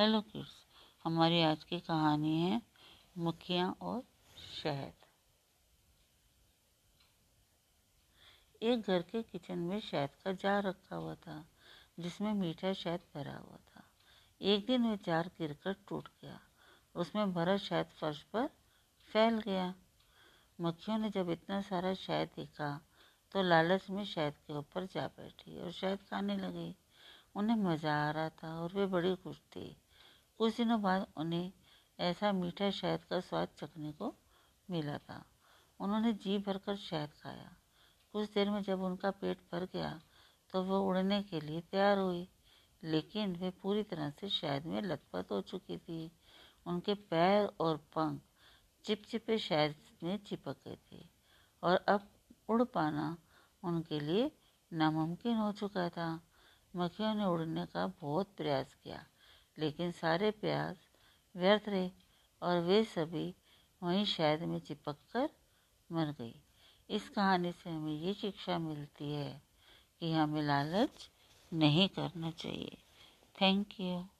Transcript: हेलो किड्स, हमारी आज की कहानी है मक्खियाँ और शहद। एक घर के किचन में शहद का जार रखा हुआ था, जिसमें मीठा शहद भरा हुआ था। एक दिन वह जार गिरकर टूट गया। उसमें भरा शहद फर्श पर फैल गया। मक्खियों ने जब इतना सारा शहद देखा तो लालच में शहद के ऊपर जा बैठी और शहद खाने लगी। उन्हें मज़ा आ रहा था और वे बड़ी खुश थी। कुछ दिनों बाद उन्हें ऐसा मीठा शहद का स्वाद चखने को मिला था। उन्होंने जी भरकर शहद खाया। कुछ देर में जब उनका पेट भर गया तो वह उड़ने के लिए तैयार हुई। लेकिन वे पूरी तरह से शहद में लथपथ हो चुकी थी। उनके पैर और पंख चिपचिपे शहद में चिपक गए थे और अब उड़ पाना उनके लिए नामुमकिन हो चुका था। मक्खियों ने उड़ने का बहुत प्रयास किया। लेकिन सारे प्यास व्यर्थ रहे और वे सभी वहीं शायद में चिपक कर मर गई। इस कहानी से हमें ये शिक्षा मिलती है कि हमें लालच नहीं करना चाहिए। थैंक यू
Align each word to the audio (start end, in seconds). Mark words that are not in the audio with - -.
हेलो 0.00 0.20
किड्स, 0.22 0.52
हमारी 1.04 1.40
आज 1.42 1.64
की 1.64 1.78
कहानी 1.80 2.40
है 2.40 2.60
मक्खियाँ 3.18 3.76
और 3.82 4.02
शहद। 4.52 5.04
एक 8.62 8.80
घर 8.80 9.02
के 9.02 9.22
किचन 9.22 9.58
में 9.58 9.80
शहद 9.80 10.14
का 10.24 10.32
जार 10.34 10.62
रखा 10.62 10.96
हुआ 10.96 11.14
था, 11.16 11.44
जिसमें 12.00 12.32
मीठा 12.34 12.72
शहद 12.72 13.00
भरा 13.14 13.36
हुआ 13.36 13.58
था। 13.66 13.82
एक 14.40 14.66
दिन 14.66 14.86
वह 14.86 14.96
जार 14.96 15.30
गिरकर 15.38 15.76
टूट 15.88 16.08
गया। 16.22 16.40
उसमें 16.94 17.32
भरा 17.32 17.56
शहद 17.58 17.90
फर्श 18.00 18.22
पर 18.22 18.48
फैल 19.10 19.38
गया। 19.38 19.74
मक्खियों 20.58 20.98
ने 20.98 21.10
जब 21.10 21.30
इतना 21.30 21.60
सारा 21.60 21.94
शहद 21.94 22.30
देखा 22.36 22.78
तो 23.34 23.42
लालच 23.42 23.90
में 23.90 24.04
शहद 24.06 24.38
के 24.46 24.58
ऊपर 24.58 24.86
जा 24.86 25.06
बैठी 25.08 25.60
और 25.60 25.72
शहद 25.72 25.98
खाने 26.10 26.36
लगी। 26.36 26.74
उन्हें 27.36 27.56
मज़ा 27.56 27.94
आ 28.06 28.10
रहा 28.10 28.28
था 28.30 28.48
और 28.60 28.72
वे 28.74 28.86
बड़ी 28.86 29.14
खुश 29.16 29.36
थी। 29.36 29.76
कुछ 30.40 30.56
दिनों 30.56 30.80
बाद 30.82 31.06
उन्हें 31.16 31.52
ऐसा 31.98 32.32
मीठा 32.32 32.70
शहद 32.70 33.04
का 33.04 33.20
स्वाद 33.20 33.48
चखने 33.58 33.90
को 33.92 34.14
मिला 34.68 34.96
था। 34.98 35.24
उन्होंने 35.80 36.12
जी 36.12 36.38
भरकर 36.38 36.76
शहद 36.76 37.10
खाया। 37.22 37.50
कुछ 38.14 38.30
देर 38.30 38.50
में 38.50 38.62
जब 38.62 38.82
उनका 38.82 39.10
पेट 39.10 39.40
भर 39.52 39.64
गया 39.64 39.90
तो 40.52 40.62
वह 40.62 40.86
उड़ने 40.88 41.22
के 41.22 41.40
लिए 41.40 41.60
तैयार 41.60 41.98
हुई। 41.98 42.28
लेकिन 42.84 43.36
वे 43.36 43.50
पूरी 43.50 43.82
तरह 43.82 44.10
से 44.10 44.28
शहद 44.28 44.66
में 44.66 44.80
लथपथ 44.82 45.32
हो 45.32 45.40
चुकी 45.40 45.78
थी। 45.78 46.00
उनके 46.66 46.94
पैर 46.94 47.46
और 47.60 47.76
पंख 47.76 48.22
चिपचिपे 48.84 49.38
शहद 49.38 49.74
में 50.02 50.16
चिपक 50.18 50.56
गए 50.64 50.78
थे 50.92 51.04
और 51.62 51.84
अब 51.88 52.08
उड़ 52.48 52.62
पाना 52.64 53.16
उनके 53.62 54.00
लिए 54.00 54.30
नामुमकिन 54.72 55.36
हो 55.36 55.52
चुका 55.52 55.88
था। 55.88 56.10
मक्खियों 56.76 57.14
ने 57.14 57.24
उड़ने 57.24 57.66
का 57.66 57.86
बहुत 57.86 58.34
प्रयास 58.36 58.74
किया। 58.74 59.06
लेकिन 59.58 59.92
सारे 59.92 60.30
प्यास 60.30 60.76
व्यर्थ 61.36 61.68
रहे 61.68 61.90
और 62.42 62.60
वे 62.60 62.84
सभी 62.84 63.34
वहीं 63.82 64.04
शायद 64.04 64.40
में 64.40 64.60
चिपक 64.60 64.96
कर 65.12 65.30
मर 65.92 66.06
गई। 66.06 66.34
इस 66.90 67.08
कहानी 67.08 67.52
से 67.52 67.70
हमें 67.70 67.92
ये 67.92 68.14
शिक्षा 68.14 68.58
मिलती 68.58 69.12
है 69.12 69.42
कि 70.00 70.12
हमें 70.12 70.42
लालच 70.42 71.10
नहीं 71.52 71.88
करना 71.88 72.30
चाहिए। 72.30 72.78
थैंक 73.40 73.80
यू 73.80 74.10